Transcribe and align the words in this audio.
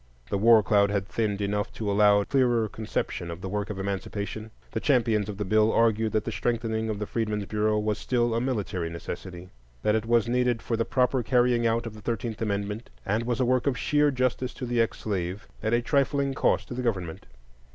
The 0.31 0.37
war 0.39 0.63
cloud 0.63 0.89
had 0.89 1.07
thinned 1.07 1.41
enough 1.41 1.71
to 1.73 1.91
allow 1.91 2.19
a 2.21 2.25
clearer 2.25 2.67
conception 2.67 3.29
of 3.29 3.39
the 3.41 3.47
work 3.47 3.69
of 3.69 3.77
Emancipation. 3.77 4.49
The 4.71 4.79
champions 4.79 5.29
of 5.29 5.37
the 5.37 5.45
bill 5.45 5.71
argued 5.71 6.13
that 6.13 6.25
the 6.25 6.31
strengthening 6.31 6.89
of 6.89 6.97
the 6.97 7.05
Freedmen's 7.05 7.45
Bureau 7.45 7.77
was 7.77 7.99
still 7.99 8.33
a 8.33 8.41
military 8.41 8.89
necessity; 8.89 9.49
that 9.83 9.93
it 9.93 10.07
was 10.07 10.27
needed 10.27 10.59
for 10.63 10.75
the 10.75 10.85
proper 10.85 11.21
carrying 11.21 11.67
out 11.67 11.85
of 11.85 11.93
the 11.93 12.01
Thirteenth 12.01 12.41
Amendment, 12.41 12.89
and 13.05 13.25
was 13.27 13.39
a 13.39 13.45
work 13.45 13.67
of 13.67 13.77
sheer 13.77 14.09
justice 14.09 14.55
to 14.55 14.65
the 14.65 14.81
ex 14.81 14.97
slave, 14.97 15.47
at 15.61 15.71
a 15.71 15.83
trifling 15.83 16.33
cost 16.33 16.69
to 16.69 16.73
the 16.73 16.81
government. 16.81 17.27